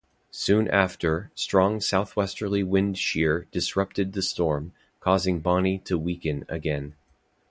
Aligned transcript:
Soon 0.31 0.67
after, 0.69 1.29
strong 1.35 1.79
southwesterly 1.79 2.63
wind 2.63 2.97
shear 2.97 3.45
disrupted 3.51 4.13
the 4.13 4.23
storm, 4.23 4.73
causing 4.99 5.41
Bonnie 5.41 5.77
to 5.77 5.95
weaken 5.95 6.43
again. 6.49 6.95